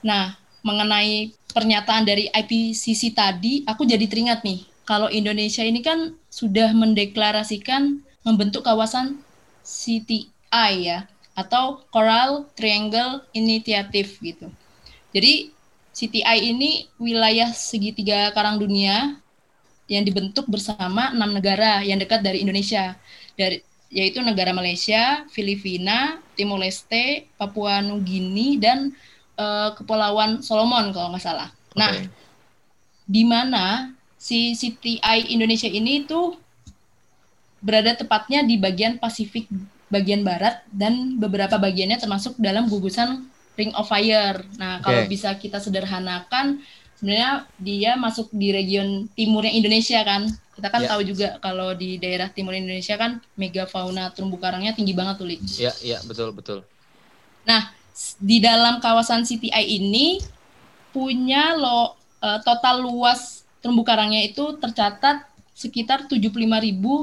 [0.00, 0.32] Nah,
[0.64, 8.02] mengenai pernyataan dari IPCC tadi, aku jadi teringat nih, kalau Indonesia ini kan sudah mendeklarasikan
[8.26, 9.22] membentuk kawasan
[9.62, 10.98] CTI ya
[11.38, 14.50] atau Coral Triangle Initiative gitu.
[15.14, 15.54] Jadi
[15.94, 19.14] CTI ini wilayah segitiga karang dunia
[19.86, 22.98] yang dibentuk bersama enam negara yang dekat dari Indonesia,
[23.38, 23.62] dari
[23.94, 28.90] yaitu negara Malaysia, Filipina, Timor Leste, Papua Nugini dan
[29.38, 31.54] uh, Kepulauan Solomon kalau nggak salah.
[31.70, 31.78] Okay.
[31.78, 31.92] Nah,
[33.06, 33.94] di mana
[34.24, 36.40] si CTI Indonesia ini tuh
[37.60, 39.52] berada tepatnya di bagian Pasifik
[39.92, 43.28] bagian barat dan beberapa bagiannya termasuk dalam gugusan
[43.60, 44.40] Ring of Fire.
[44.56, 44.84] Nah, okay.
[44.88, 46.64] kalau bisa kita sederhanakan
[46.96, 50.24] sebenarnya dia masuk di region timurnya Indonesia kan.
[50.56, 50.90] Kita kan yeah.
[50.90, 55.28] tahu juga kalau di daerah timur Indonesia kan megafauna terumbu karangnya tinggi banget tuh.
[55.28, 56.58] Iya, yeah, iya, yeah, betul, betul.
[57.44, 57.76] Nah,
[58.16, 60.18] di dalam kawasan CTI ini
[60.96, 61.92] punya lo
[62.24, 65.24] uh, total luas terumbu karangnya itu tercatat
[65.56, 66.28] sekitar 75.000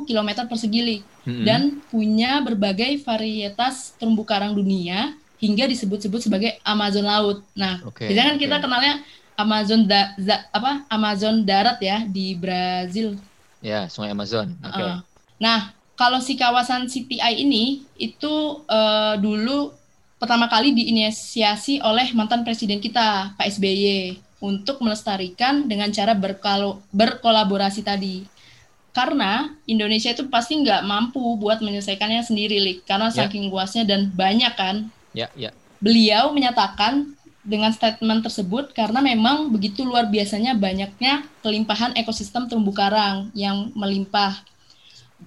[0.06, 1.02] km persegi.
[1.22, 1.46] Mm-mm.
[1.46, 7.46] dan punya berbagai varietas terumbu karang dunia hingga disebut-sebut sebagai Amazon laut.
[7.54, 8.42] Nah, biasanya kan oke.
[8.42, 8.94] kita kenalnya
[9.34, 13.18] Amazon da- za- apa Amazon darat ya di Brazil.
[13.60, 14.54] ya Sungai Amazon.
[14.62, 14.82] Oke.
[14.82, 14.98] Uh,
[15.38, 18.34] Nah, kalau si kawasan CTI ini itu
[18.66, 19.74] eh, dulu
[20.18, 27.86] pertama kali diinisiasi oleh mantan presiden kita Pak SBY untuk melestarikan dengan cara berkalo- berkolaborasi
[27.86, 28.26] tadi.
[28.92, 32.84] Karena Indonesia itu pasti nggak mampu buat menyelesaikannya sendiri, Lik.
[32.84, 33.24] Karena Ya.
[33.24, 34.92] saking luasnya dan banyak kan.
[35.16, 35.56] Ya, ya.
[35.80, 43.34] Beliau menyatakan dengan statement tersebut karena memang begitu luar biasanya banyaknya kelimpahan ekosistem terumbu karang
[43.34, 44.46] yang melimpah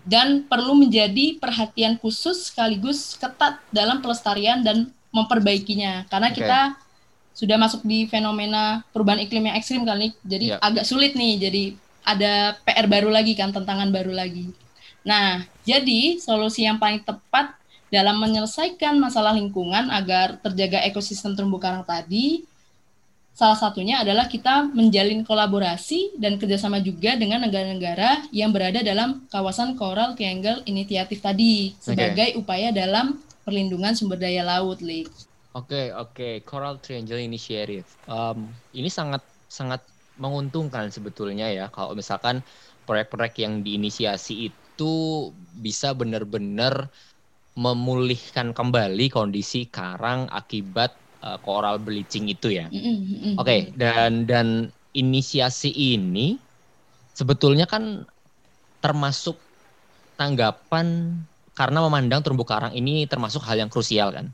[0.07, 6.37] dan perlu menjadi perhatian khusus sekaligus ketat dalam pelestarian dan memperbaikinya karena Oke.
[6.43, 6.61] kita
[7.35, 10.57] sudah masuk di fenomena perubahan iklim yang ekstrim kali jadi Ya.
[10.63, 11.65] agak sulit nih jadi
[12.07, 14.55] ada PR baru lagi kan tantangan baru lagi
[15.03, 17.53] nah jadi solusi yang paling tepat
[17.91, 22.43] dalam menyelesaikan masalah lingkungan agar terjaga ekosistem terumbu karang tadi
[23.35, 29.75] salah satunya adalah kita menjalin kolaborasi dan kerjasama juga dengan negara-negara yang berada dalam kawasan
[29.75, 35.11] Coral Triangle Initiative tadi sebagai upaya dalam perlindungan sumber daya laut, Lik.
[35.55, 36.25] Oke, oke.
[36.49, 37.87] Coral Triangle Initiative.
[38.11, 38.39] Um,
[38.75, 39.87] ini sangat sangat
[40.19, 42.43] menguntungkan sebetulnya ya kalau misalkan
[42.87, 44.85] proyek-proyek yang diinisiasi itu
[45.65, 46.91] bisa benar-benar
[47.59, 50.91] memulihkan kembali kondisi karang akibat
[51.27, 52.67] uh, coral bleaching itu ya.
[52.75, 53.39] Mm-mm.
[53.39, 54.49] Oke, dan dan
[54.95, 56.43] inisiasi ini
[57.15, 58.05] sebetulnya kan
[58.83, 59.47] termasuk
[60.19, 60.87] tanggapan
[61.59, 64.27] karena memandang terumbu karang ini termasuk hal yang krusial kan.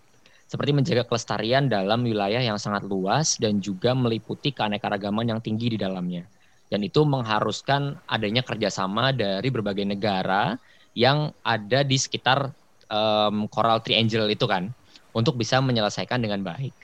[0.50, 5.78] Seperti menjaga kelestarian dalam wilayah yang sangat luas dan juga meliputi keanekaragaman yang tinggi di
[5.78, 6.26] dalamnya.
[6.66, 10.58] Dan itu mengharuskan adanya kerjasama dari berbagai negara
[10.90, 12.50] yang ada di sekitar
[12.90, 14.74] em, Coral Triangle itu kan,
[15.14, 16.74] untuk bisa menyelesaikan dengan baik.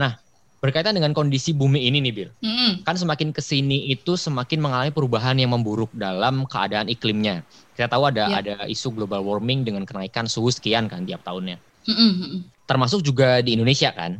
[0.00, 0.16] Nah,
[0.64, 2.80] berkaitan dengan kondisi bumi ini nih, Bill Mm-mm.
[2.86, 7.44] kan semakin ke sini itu semakin mengalami perubahan yang memburuk dalam keadaan iklimnya.
[7.76, 8.40] Kita tahu ada Ya.
[8.40, 11.60] ada isu global warming dengan kenaikan suhu sekian kan tiap tahunnya.
[11.88, 12.51] Mm-mm.
[12.72, 14.16] Termasuk juga di Indonesia kan.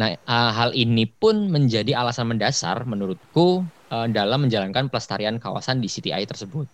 [0.00, 5.88] Nah, eh, hal ini pun menjadi alasan mendasar menurutku eh, dalam menjalankan pelestarian kawasan di
[5.92, 6.64] CTI tersebut.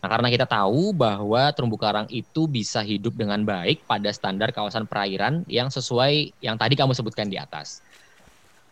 [0.00, 4.88] Nah, karena kita tahu bahwa terumbu karang itu bisa hidup dengan baik pada standar kawasan
[4.88, 7.84] perairan yang sesuai yang tadi kamu sebutkan di atas.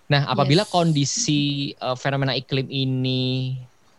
[0.08, 0.72] Nah, apabila Yes.
[0.72, 3.22] kondisi eh, fenomena iklim ini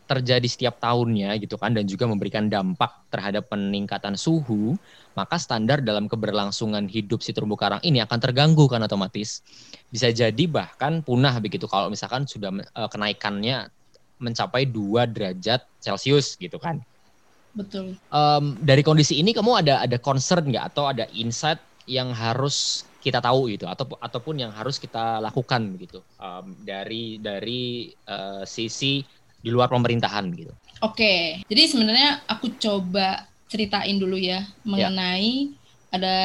[0.03, 4.75] terjadi setiap tahunnya gitu kan dan juga memberikan dampak terhadap peningkatan suhu,
[5.15, 9.41] maka standar dalam keberlangsungan hidup si terumbu karang ini akan terganggu kan otomatis.
[9.87, 13.71] Bisa jadi bahkan punah begitu kalau misalkan sudah eh, kenaikannya
[14.19, 16.79] mencapai 2 derajat Celcius gitu kan.
[17.53, 17.93] Betul.
[18.09, 23.19] Em, dari kondisi ini kamu ada ada concern nggak atau ada insight yang harus kita
[23.19, 29.05] tahu gitu atau ataupun yang harus kita lakukan begitu em, dari dari eh, sisi
[29.43, 30.55] di luar pemerintahan gitu.
[30.79, 35.51] Oke, jadi sebenarnya aku coba ceritain dulu ya mengenai
[35.93, 36.17] ada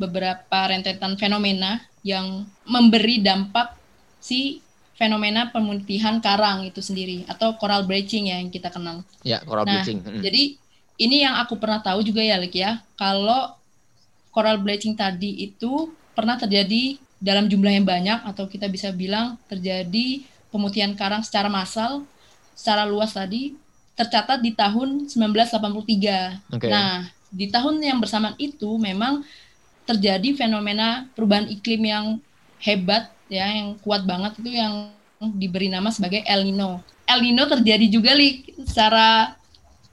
[0.00, 3.76] beberapa rentetan fenomena yang memberi dampak
[4.22, 4.64] si
[4.96, 9.02] fenomena pemutihan karang itu sendiri atau coral bleaching ya yang kita kenal.
[9.26, 10.00] Ya, coral Nah, bleaching.
[10.00, 10.22] Mm.
[10.22, 10.42] Jadi
[11.02, 12.80] ini yang aku pernah tahu juga ya, Lik ya.
[12.94, 13.58] Kalau
[14.30, 20.24] coral bleaching tadi itu pernah terjadi dalam jumlah yang banyak atau kita bisa bilang terjadi
[20.54, 22.06] pemutihan karang secara massal,
[22.54, 23.56] secara luas tadi
[23.96, 26.56] tercatat di tahun 1983.
[26.56, 26.68] Oke.
[26.68, 29.24] Nah, di tahun yang bersamaan itu memang
[29.84, 32.06] terjadi fenomena perubahan iklim yang
[32.62, 34.92] hebat ya, yang kuat banget itu yang
[35.38, 36.82] diberi nama sebagai El Nino.
[37.06, 39.36] El Nino terjadi juga Lik, secara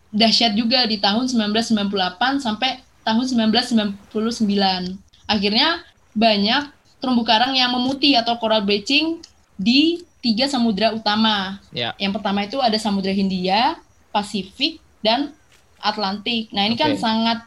[0.10, 4.98] dahsyat juga di tahun 1998 sampai tahun 1999.
[5.30, 5.86] Akhirnya
[6.18, 9.22] banyak terumbu karang yang memutih atau coral bleaching
[9.56, 11.60] di tiga samudra utama.
[11.72, 11.96] Ya.
[11.96, 13.80] Yang pertama itu ada Samudra Hindia,
[14.12, 15.32] Pasifik, dan
[15.80, 16.52] Atlantik.
[16.52, 17.00] Nah ini kan Oke.
[17.00, 17.40] sangat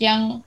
[0.00, 0.40] yang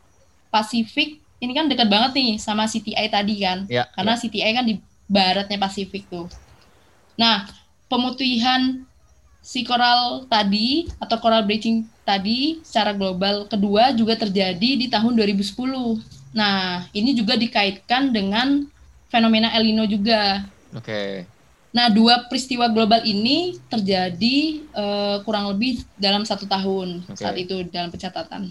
[0.50, 4.22] Pasifik ini kan dekat banget nih sama CTI tadi kan, Ya, karena ya.
[4.26, 6.26] CTI kan di baratnya Pasifik tuh.
[7.13, 7.46] Nah
[7.86, 8.82] pemutihan
[9.46, 16.02] si coral tadi atau coral bleaching tadi secara global kedua juga terjadi di tahun 2010.
[16.34, 18.66] Nah ini juga dikaitkan dengan
[19.13, 20.42] fenomena El Nino juga.
[20.74, 21.37] Oke.
[21.75, 27.19] Nah, dua peristiwa global ini terjadi eh, kurang lebih dalam satu tahun Oke.
[27.19, 28.49] saat itu dalam pencatatan.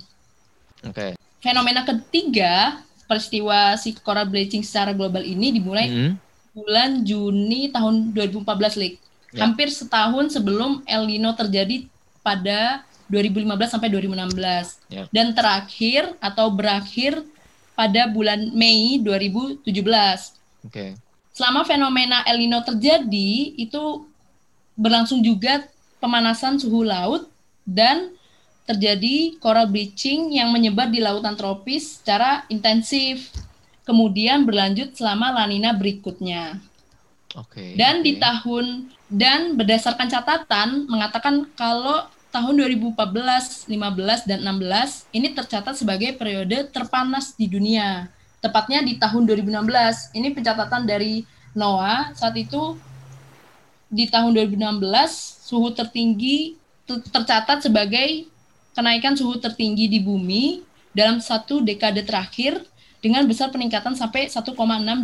[0.85, 1.17] Oke.
[1.41, 6.13] Fenomena ketiga peristiwa si coral bleaching secara global ini dimulai Mm-mm.
[6.53, 8.95] bulan Juni tahun 2014, Lik.
[9.35, 9.47] Ya.
[9.47, 11.87] Hampir setahun sebelum El Nino terjadi
[12.21, 14.83] pada 2015 sampai 2016.
[14.91, 15.05] Ya.
[15.15, 17.23] Dan terakhir atau berakhir
[17.79, 19.63] pada bulan Mei 2017.
[20.67, 20.99] Oke.
[21.37, 24.09] Selama fenomena El Nino terjadi, itu
[24.73, 25.69] berlangsung juga
[26.01, 27.29] pemanasan suhu laut
[27.69, 28.17] dan
[28.65, 33.37] terjadi coral bleaching yang menyebar di lautan tropis secara intensif.
[33.85, 36.57] Kemudian berlanjut selama lanina berikutnya.
[37.37, 37.77] Oke.
[37.77, 38.25] Dan di oke.
[38.25, 38.65] tahun
[39.13, 47.37] dan berdasarkan catatan mengatakan kalau tahun 2014, 15 dan 16 ini tercatat sebagai periode terpanas
[47.37, 48.09] di dunia.
[48.41, 50.13] Tepatnya di tahun 2016.
[50.15, 51.25] Ini pencatatan dari
[51.57, 52.77] NOAA saat itu
[53.87, 54.83] di tahun 2016
[55.47, 58.27] suhu tertinggi ter- tercatat sebagai
[58.77, 60.61] kenaikan suhu tertinggi di bumi
[60.93, 62.61] dalam satu dekade terakhir
[63.01, 64.53] dengan besar peningkatan sampai 1,6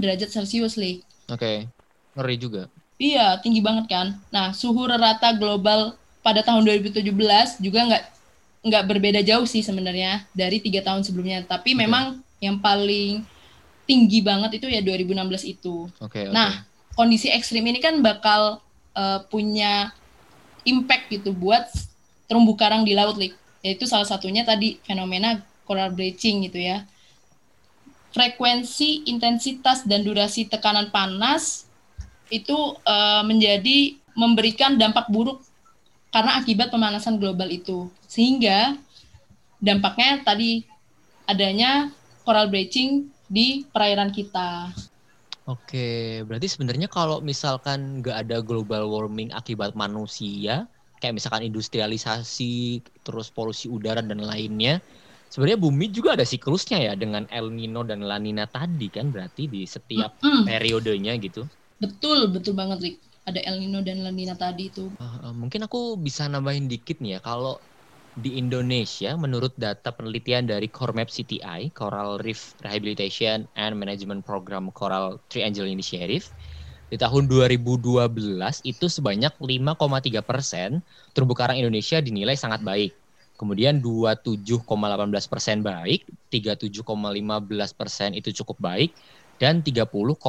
[0.03, 1.05] derajat Celcius, Lee.
[1.31, 1.69] Oke.
[2.19, 2.63] Ngeri juga.
[3.01, 4.19] Iya, tinggi banget kan.
[4.29, 7.03] Nah, suhu rata global pada tahun 2017
[7.59, 8.05] juga nggak
[8.63, 11.43] nggak berbeda jauh sih sebenarnya dari tiga tahun sebelumnya.
[11.43, 11.81] Tapi Oke.
[11.83, 13.23] memang yang paling
[13.87, 15.87] tinggi banget itu ya 2016 itu.
[16.03, 16.27] Oke.
[16.27, 16.35] oke.
[16.35, 16.67] Nah,
[16.99, 18.59] kondisi ekstrim ini kan bakal
[18.99, 19.95] eh, punya
[20.67, 21.71] impact gitu buat
[22.27, 23.39] terumbu karang di laut, Lik.
[23.63, 26.83] Yaitu salah satunya tadi fenomena coral bleaching gitu ya.
[28.13, 31.71] Frekuensi, intensitas, dan durasi tekanan panas
[32.27, 35.41] itu eh, menjadi memberikan dampak buruk
[36.13, 37.89] karena akibat pemanasan global itu.
[38.11, 38.77] Sehingga
[39.63, 40.67] dampaknya tadi
[41.25, 41.89] adanya
[42.27, 42.91] coral bleaching
[43.37, 44.73] di perairan kita.
[45.51, 45.79] Oke,
[46.27, 50.71] berarti sebenarnya kalau misalkan nggak ada global warming akibat manusia,
[51.03, 54.79] kayak misalkan industrialisasi, terus polusi udara dan lainnya,
[55.27, 59.51] sebenarnya bumi juga ada siklusnya ya dengan El Nino dan La Nina tadi kan berarti
[59.51, 61.51] di setiap Mm, periodenya gitu.
[61.83, 62.97] betul, betul banget, Rik.
[63.29, 64.85] Ada El Nino dan La Nina tadi itu.
[65.03, 67.51] Ah, mungkin aku bisa nambahin dikit nih ya, kalau
[68.13, 75.17] di Indonesia menurut data penelitian dari Coremap CTI, Coral Reef Rehabilitation and Management Program Coral
[75.33, 76.29] Triangle Initiative,
[76.93, 77.81] di tahun 2012
[78.69, 80.85] itu sebanyak 5,3 persen
[81.17, 82.93] terumbu karang Indonesia dinilai sangat baik.
[83.41, 86.85] Kemudian 27,18 persen baik, 37,15
[87.81, 88.93] persen itu cukup baik,
[89.41, 90.21] dan 30,45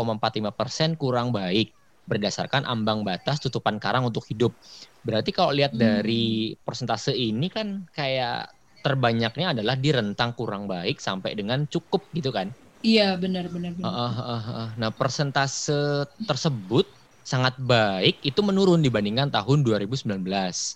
[0.55, 1.75] persen kurang baik
[2.09, 4.55] berdasarkan ambang batas tutupan karang untuk hidup.
[5.03, 5.81] Berarti kalau lihat Hmm.
[5.81, 8.51] dari persentase ini kan kayak
[8.83, 12.51] terbanyaknya adalah di rentang kurang baik sampai dengan cukup gitu kan.
[12.83, 13.95] Iya, benar, benar, benar.
[13.95, 14.69] Ah, ah, ah, ah.
[14.79, 16.85] Nah persentase tersebut
[17.23, 20.75] sangat baik itu menurun dibandingkan tahun 2019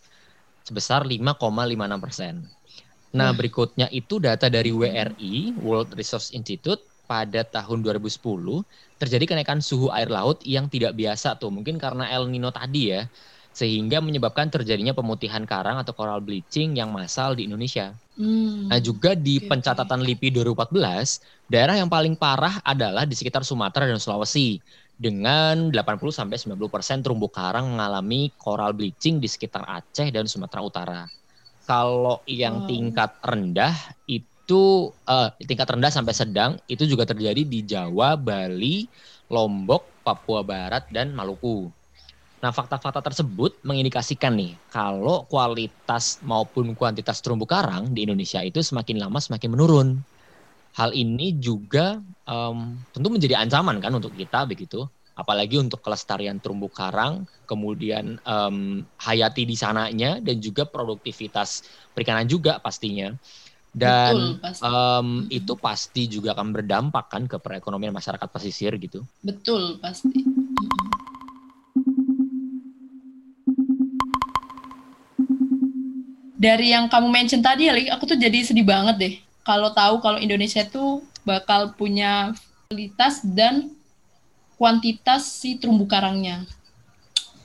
[0.64, 2.34] sebesar 5,56 persen.
[3.16, 8.64] Nah berikutnya itu data dari WRI World Resource Institute pada tahun 2010
[8.98, 13.06] terjadi kenaikan suhu air laut yang tidak biasa tuh mungkin karena El Nino tadi ya
[13.58, 17.90] sehingga menyebabkan terjadinya pemutihan karang atau coral bleaching yang massal di Indonesia.
[18.14, 18.70] Hmm.
[18.70, 19.50] Nah juga di oke.
[19.50, 24.62] pencatatan LIPI 2014, daerah yang paling parah adalah di sekitar Sumatera dan Sulawesi
[24.94, 25.74] dengan 80
[26.14, 31.02] sampai 90% terumbu karang mengalami coral bleaching di sekitar Aceh dan Sumatera Utara.
[31.66, 33.74] Kalau yang tingkat rendah
[34.06, 38.88] itu eh, tingkat rendah sampai sedang itu juga terjadi di Jawa, Bali,
[39.28, 41.68] Lombok, Papua Barat dan Maluku.
[42.38, 49.02] Nah, fakta-fakta tersebut mengindikasikan nih kalau kualitas maupun kuantitas terumbu karang di Indonesia itu semakin
[49.02, 49.90] lama semakin menurun.
[50.78, 51.98] Hal ini juga
[52.30, 52.58] em,
[52.94, 54.86] tentu menjadi ancaman kan untuk kita begitu,
[55.18, 61.66] apalagi untuk kelestarian terumbu karang, kemudian em, hayati di sananya dan juga produktivitas
[61.98, 63.10] perikanan juga pastinya.
[63.78, 64.64] Dan betul, pasti.
[64.66, 69.06] em, itu pasti juga akan berdampak kan ke perekonomian masyarakat pesisir gitu.
[69.22, 70.26] betul, pasti.
[76.38, 79.14] Dari yang kamu mention tadi ya, aku tuh jadi sedih banget deh.
[79.46, 82.34] Kalau tahu kalau Indonesia tuh bakal punya
[82.70, 83.70] kualitas dan
[84.58, 86.50] kuantitas si terumbu karangnya.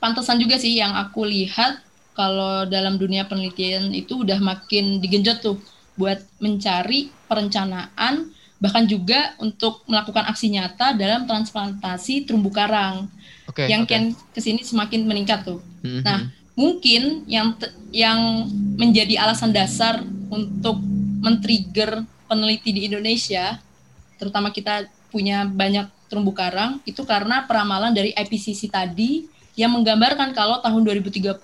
[0.00, 1.84] Pantesan juga sih yang aku lihat
[2.16, 5.56] kalau dalam dunia penelitian itu udah makin digenjot tuh
[5.96, 13.10] buat mencari perencanaan bahkan juga untuk melakukan aksi nyata dalam transplantasi terumbu karang
[13.50, 13.66] Oke.
[13.66, 15.58] yang kian ke sini semakin meningkat tuh.
[15.82, 16.06] Mhm.
[16.06, 17.58] Nah, mungkin yang
[17.90, 18.46] yang
[18.78, 20.78] menjadi alasan dasar untuk
[21.26, 23.58] men-trigger peneliti di Indonesia,
[24.14, 29.26] terutama kita punya banyak terumbu karang, itu karena peramalan dari IPCC tadi
[29.58, 31.36] yang menggambarkan kalau tahun 2030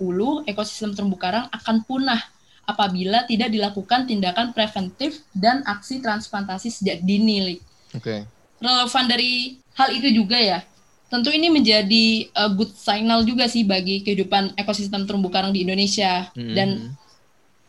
[0.49, 2.23] ekosistem terumbu karang akan punah
[2.69, 7.57] apabila tidak dilakukan tindakan preventif dan aksi transplantasi sejak dini.
[7.97, 8.29] Oke.
[8.59, 10.61] relevan dari hal itu juga ya.
[11.09, 16.29] Tentu ini menjadi uh, good signal juga sih bagi kehidupan ekosistem terumbu karang di Indonesia
[16.37, 16.55] Mhm.
[16.59, 16.69] dan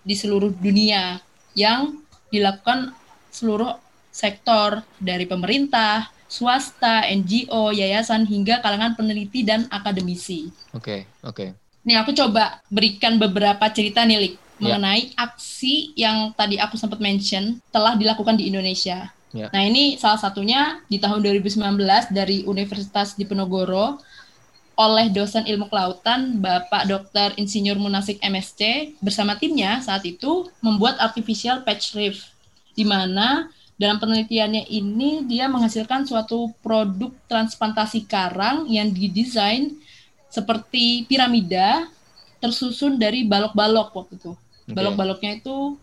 [0.04, 1.22] di seluruh dunia
[1.54, 2.02] yang
[2.34, 2.92] dilakukan
[3.30, 3.78] seluruh
[4.10, 10.50] sektor dari pemerintah, swasta, NGO, yayasan hingga kalangan peneliti dan akademisi.
[10.74, 11.36] Oke, okay, oke.
[11.38, 11.50] Okay.
[11.86, 14.78] Nih aku coba berikan beberapa cerita nih Lik, yeah.
[14.78, 19.10] mengenai aksi yang tadi aku sempat mention telah dilakukan di Indonesia.
[19.32, 19.50] Yeah.
[19.50, 21.80] Nah ini salah satunya di tahun 2019
[22.12, 24.02] dari Universitas Diponegoro
[24.80, 27.36] oleh dosen ilmu kelautan Bapak Dr.
[27.36, 32.32] Insinyur Munasik MSc bersama timnya saat itu membuat artificial patch reef
[32.72, 39.76] di mana dalam penelitiannya ini dia menghasilkan suatu produk transplantasi karang yang didesain
[40.32, 41.88] seperti piramida
[42.40, 44.32] tersusun dari balok-balok waktu itu.
[44.70, 44.78] Okay.
[44.78, 45.82] Balok-baloknya itu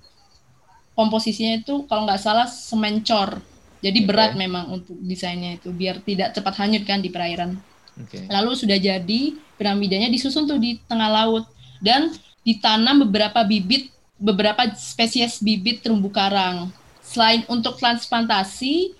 [0.94, 3.42] komposisinya itu kalau nggak salah semencor.
[3.82, 4.08] Jadi okay.
[4.08, 7.58] berat memang untuk desainnya itu biar tidak cepat hanyut kan di perairan.
[8.06, 8.30] Okay.
[8.30, 9.20] Lalu sudah jadi
[9.58, 11.44] piramidanya disusun tuh di tengah laut
[11.82, 12.14] dan
[12.46, 16.72] ditanam beberapa bibit beberapa spesies bibit terumbu karang.
[17.04, 18.96] Selain untuk transplantasi,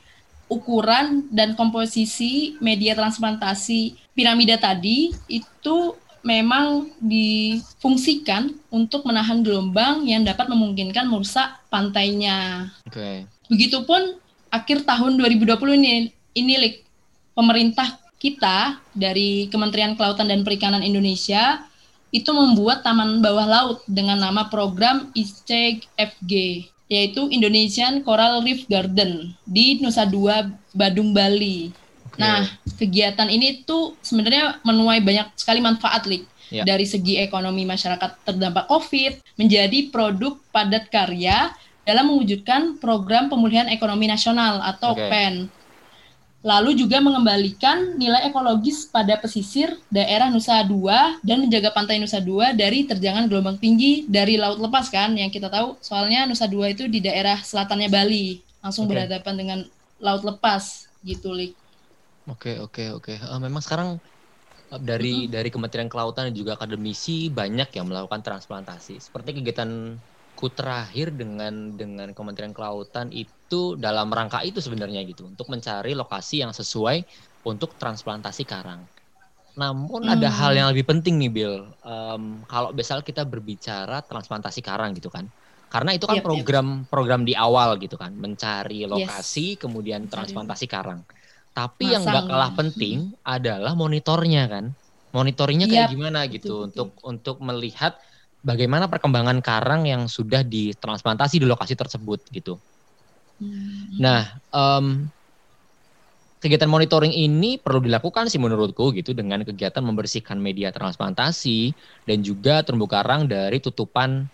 [0.47, 5.77] ukuran dan komposisi media transplantasi piramida tadi itu
[6.27, 12.67] memang difungsikan untuk menahan gelombang yang dapat memungkinkan merusak pantainya.
[12.91, 13.31] Okay.
[13.47, 14.19] Begitupun
[14.51, 16.55] akhir tahun 2020 ini, ini
[17.31, 21.63] pemerintah kita dari Kementerian Kelautan dan Perikanan Indonesia
[22.11, 26.33] itu membuat taman bawah laut dengan nama program ICEG FG
[26.87, 31.75] yaitu Indonesian Coral Reef Garden di Nusa Dua, Badung, Bali.
[32.17, 36.25] Nah, kegiatan ini tuh sebenarnya menuai banyak sekali manfaat, Lik.
[36.47, 36.63] Yeah.
[36.63, 41.51] Dari segi ekonomi masyarakat terdampak COVID menjadi produk padat karya
[41.83, 45.11] dalam mewujudkan program pemulihan ekonomi nasional atau okay.
[45.11, 45.35] PEN
[46.47, 52.55] lalu juga mengembalikan nilai ekologis pada pesisir daerah Nusa Dua dan menjaga pantai Nusa Dua
[52.55, 56.87] dari terjangan gelombang tinggi dari laut lepas kan yang kita tahu soalnya Nusa Dua itu
[56.87, 58.95] di daerah selatannya Bali langsung okay.
[58.95, 59.59] berhadapan dengan
[59.99, 61.59] laut lepas gitu Lik.
[62.27, 63.13] Oke okay, oke okay, oke.
[63.15, 63.31] Okay.
[63.31, 64.03] Uh, memang sekarang
[64.75, 65.35] uh, dari mm -hmm.
[65.35, 68.99] dari Kementerian Kelautan dan juga akademisi banyak yang melakukan transplantasi.
[68.99, 69.95] Seperti kegiatan
[70.37, 76.45] ku terakhir dengan dengan Kementerian Kelautan itu dalam rangka itu sebenarnya gitu untuk mencari lokasi
[76.45, 77.07] yang sesuai
[77.47, 78.85] untuk transplantasi karang.
[79.57, 80.15] Namun hmm.
[80.19, 81.65] ada hal yang lebih penting nih Bill.
[81.81, 85.25] Um, kalau misal kita berbicara transplantasi karang gitu kan.
[85.67, 86.89] Karena itu kan yep, program yep.
[86.93, 89.59] program di awal gitu kan, mencari lokasi yes.
[89.59, 91.03] kemudian transplantasi karang.
[91.57, 91.93] Tapi Masang.
[91.97, 92.97] yang nggak kalah penting
[93.37, 94.65] adalah monitornya kan.
[95.17, 95.93] Monitornya kayak yep.
[95.97, 97.09] gimana gitu betul, untuk betul.
[97.09, 97.97] untuk melihat
[98.45, 102.61] bagaimana perkembangan karang yang sudah ditransplantasi di lokasi tersebut gitu.
[103.41, 103.97] Hmm.
[103.97, 105.09] Nah, um,
[106.45, 111.73] kegiatan monitoring ini perlu dilakukan sih menurutku gitu dengan kegiatan membersihkan media transplantasi
[112.05, 114.29] dan juga terumbu karang dari tutupan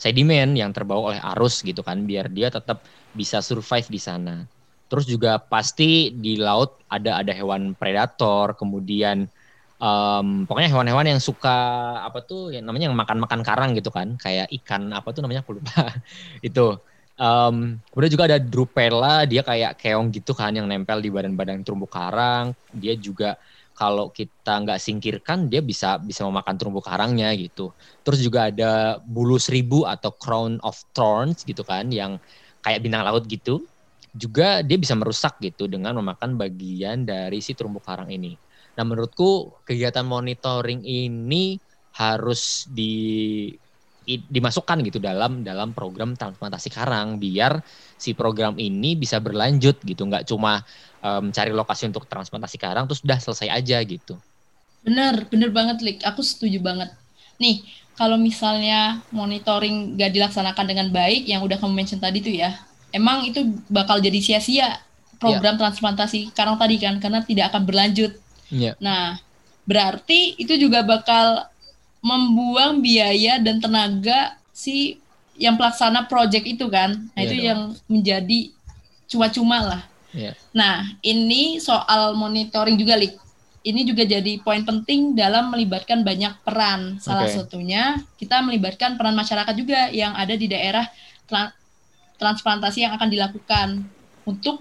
[0.00, 4.46] sedimen yang terbawa oleh arus gitu kan biar dia tetap bisa survive di sana.
[4.90, 9.30] Terus juga pasti di laut ada ada hewan predator, kemudian
[9.78, 11.54] um, pokoknya hewan-hewan yang suka
[12.02, 14.18] apa tuh yang namanya yang makan-makan karang gitu kan.
[14.18, 15.94] Kayak ikan apa tuh namanya aku lupa.
[16.48, 16.82] Itu.
[17.20, 21.86] Um, kemudian juga ada drupela dia kayak keong gitu kan yang nempel di badan-badan terumbu
[21.86, 22.50] karang.
[22.72, 23.36] Dia juga
[23.76, 27.76] kalau kita nggak singkirkan dia bisa bisa memakan terumbu karangnya gitu.
[28.02, 32.18] Terus juga ada bulu seribu atau crown of thorns gitu kan yang
[32.64, 33.69] kayak bintang laut gitu
[34.14, 38.34] juga dia bisa merusak gitu dengan memakan bagian dari si terumbu karang ini.
[38.74, 41.58] Nah menurutku kegiatan monitoring ini
[41.94, 43.50] harus di
[44.10, 47.62] dimasukkan gitu dalam dalam program transplantasi karang biar
[47.94, 50.02] si program ini bisa berlanjut gitu.
[50.08, 50.64] Nggak cuma
[51.04, 54.18] um, lokasi untuk transplantasi karang terus udah selesai aja gitu.
[54.82, 55.98] Bener bener banget Lik.
[56.02, 56.90] Aku setuju banget.
[57.38, 57.62] Nih
[58.00, 62.56] kalau misalnya monitoring gak dilaksanakan dengan baik yang udah kamu mention tadi tuh ya
[62.90, 64.78] emang itu bakal jadi sia-sia
[65.20, 65.60] program yeah.
[65.66, 68.16] transplantasi karang tadi kan karena tidak akan berlanjut
[68.50, 68.74] Yeah.
[68.82, 69.16] Nah,
[69.64, 71.46] berarti itu juga bakal
[72.02, 74.98] membuang biaya dan tenaga si
[75.38, 77.08] yang pelaksana project itu kan.
[77.14, 77.46] Nah, yeah, itu dong.
[77.46, 78.40] yang menjadi
[79.06, 79.82] cuma-cuma lah.
[80.10, 80.34] Yeah.
[80.50, 83.16] Nah, ini soal monitoring juga, Lik.
[83.60, 86.96] Ini juga jadi poin penting dalam melibatkan banyak peran.
[86.96, 87.36] Salah okay.
[87.36, 90.88] satunya kita melibatkan peran masyarakat juga yang ada di daerah
[92.20, 93.68] transplantasi yang akan dilakukan
[94.28, 94.60] untuk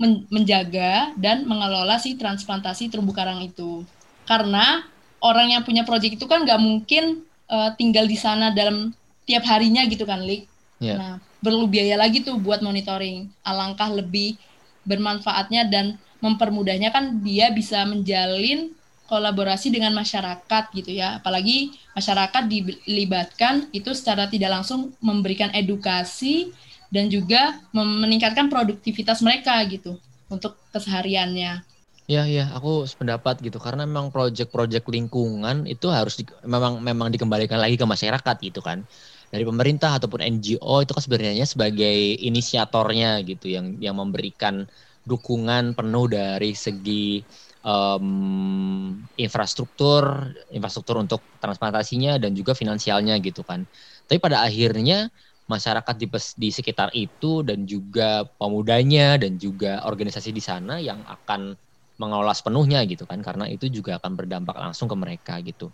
[0.00, 3.84] men menjaga dan mengelola si transplantasi terumbu karang itu.
[4.24, 4.88] Karena
[5.20, 7.20] orang yang punya proyek itu kan nggak mungkin
[7.52, 8.96] uh, tinggal di sana dalam
[9.28, 10.48] tiap harinya gitu kan, Lik.
[10.80, 10.96] Yeah.
[10.96, 11.14] Nah,
[11.44, 13.28] perlu biaya lagi tuh buat monitoring.
[13.44, 14.40] Alangkah lebih
[14.88, 18.72] bermanfaatnya dan mempermudahnya kan dia bisa menjalin
[19.10, 21.20] kolaborasi dengan masyarakat gitu ya.
[21.20, 26.54] Apalagi masyarakat dilibatkan itu secara tidak langsung memberikan edukasi
[26.90, 31.62] dan juga meningkatkan produktivitas mereka gitu untuk kesehariannya.
[32.10, 37.62] Ya, ya, aku sependapat gitu karena memang proyek-proyek lingkungan itu harus di, memang memang dikembalikan
[37.62, 38.82] lagi ke masyarakat gitu kan.
[39.30, 44.66] Dari pemerintah ataupun NGO itu kan sebenarnya sebagai inisiatornya gitu yang yang memberikan
[45.06, 47.22] dukungan penuh dari segi
[47.62, 53.62] um, infrastruktur, infrastruktur untuk transplantasinya dan juga finansialnya gitu kan.
[54.10, 55.14] Tapi pada akhirnya
[55.50, 56.06] masyarakat di,
[56.38, 61.58] di sekitar itu dan juga pemudanya dan juga organisasi di sana yang akan
[61.98, 65.68] mengelola sepenuhnya gitu kan karena itu juga akan berdampak langsung ke mereka gitu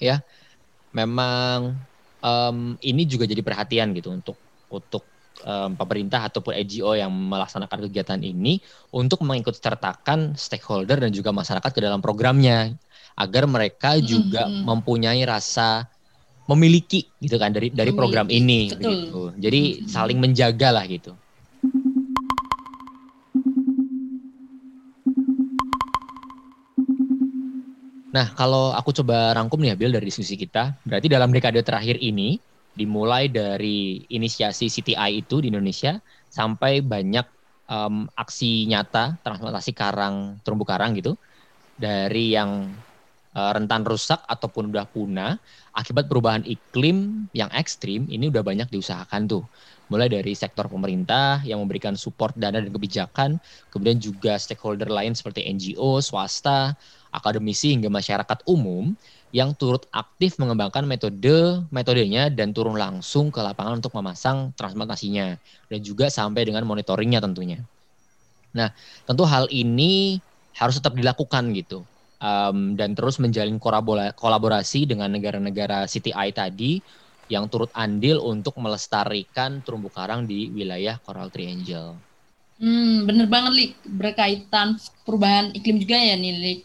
[0.00, 0.24] ya
[0.90, 1.78] memang
[2.24, 4.36] um, ini juga jadi perhatian gitu untuk
[4.72, 5.06] untuk
[5.46, 8.58] um, pemerintah ataupun NGO yang melaksanakan kegiatan ini
[8.90, 12.74] untuk mengikut sertakan stakeholder dan juga masyarakat ke dalam programnya
[13.14, 14.64] agar mereka juga mm -hmm.
[14.66, 15.86] mempunyai rasa
[16.50, 19.30] memiliki gitu kan dari dari program ini gitu.
[19.38, 21.14] Jadi saling menjaga lah gitu.
[28.10, 31.94] Nah, kalau aku coba rangkum nih ya Bill dari diskusi kita, berarti dalam dekade terakhir
[32.02, 32.42] ini
[32.74, 37.26] dimulai dari inisiasi CTI itu di Indonesia sampai banyak
[37.70, 41.14] um, aksi nyata transplantasi karang terumbu karang gitu
[41.78, 42.70] dari yang
[43.30, 45.38] rentan rusak ataupun udah punah
[45.70, 49.46] akibat perubahan iklim yang ekstrim ini udah banyak diusahakan tuh
[49.86, 53.38] mulai dari sektor pemerintah yang memberikan support dana dan kebijakan
[53.70, 56.74] kemudian juga stakeholder lain seperti NGO swasta
[57.14, 58.98] akademisi hingga masyarakat umum
[59.30, 65.38] yang turut aktif mengembangkan metode metodenya dan turun langsung ke lapangan untuk memasang transplantasinya
[65.70, 67.62] dan juga sampai dengan monitoringnya tentunya.
[68.58, 68.74] Nah,
[69.06, 70.18] tentu hal ini
[70.58, 71.86] harus tetap dilakukan gitu
[72.20, 73.58] um, dan terus menjalin
[74.14, 76.78] kolaborasi dengan negara-negara CTI tadi
[77.30, 81.96] yang turut andil untuk melestarikan terumbu karang di wilayah Coral Triangle.
[82.60, 83.72] Hmm, bener banget, Lik.
[83.86, 86.60] Berkaitan perubahan iklim juga ya nih, Lik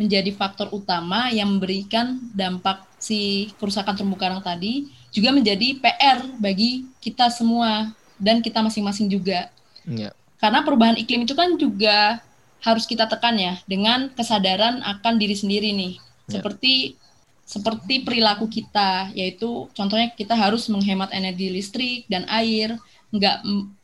[0.00, 6.88] menjadi faktor utama yang memberikan dampak si kerusakan terumbu karang tadi juga menjadi PR bagi
[6.98, 9.52] kita semua dan kita masing-masing juga.
[9.84, 10.10] Ya.
[10.40, 12.18] Karena perubahan iklim itu kan juga
[12.62, 15.94] harus kita tekan ya dengan kesadaran akan diri sendiri nih.
[16.30, 16.38] Ya.
[16.38, 16.96] Seperti
[17.42, 22.78] seperti perilaku kita yaitu contohnya kita harus menghemat energi listrik dan air,
[23.12, 23.42] nggak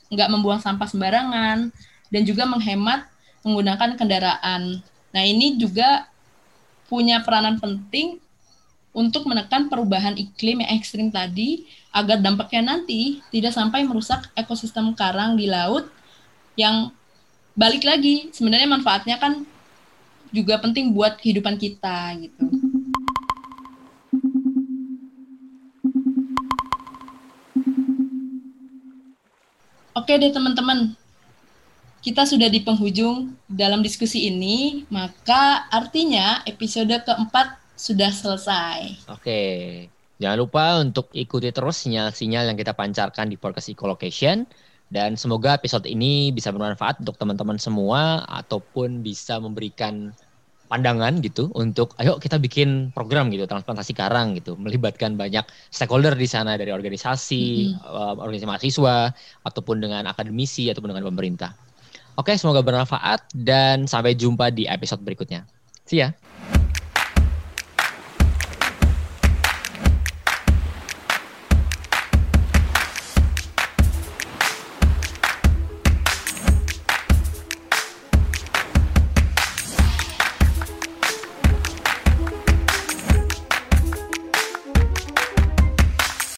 [0.09, 1.69] nggak membuang sampah sembarangan
[2.09, 3.05] dan juga menghemat
[3.45, 4.81] menggunakan kendaraan
[5.13, 6.09] Nah, ini juga
[6.89, 8.21] punya peranan penting
[8.93, 15.37] untuk menekan perubahan iklim yang ekstrim tadi agar dampaknya nanti tidak sampai merusak ekosistem karang
[15.37, 15.87] di laut
[16.59, 16.91] yang
[17.59, 19.43] balik lagi sebenarnya manfaatnya kan
[20.31, 22.47] juga penting buat kehidupan kita gitu.
[29.99, 30.95] Oke deh teman-teman,
[31.99, 39.11] kita sudah di penghujung dalam diskusi ini, maka artinya episode keempat sudah selesai.
[39.11, 39.41] Oke.
[40.23, 44.47] Jangan lupa untuk ikuti terus sinyal-sinyal yang kita pancarkan di podcast Ecolocation.
[44.89, 50.17] Dan semoga episode ini bisa bermanfaat untuk teman-teman semua ataupun bisa memberikan
[50.69, 55.41] pandangan gitu untuk ayo kita bikin program gitu transplantasi karang gitu melibatkan banyak
[55.73, 58.21] stakeholder di sana dari organisasi, mm -hmm.
[58.21, 58.97] organisasi mahasiswa
[59.49, 61.57] ataupun dengan akademisi ataupun dengan pemerintah.
[62.21, 65.47] Oke, semoga bermanfaat dan sampai jumpa di episode berikutnya.
[65.89, 66.13] See ya.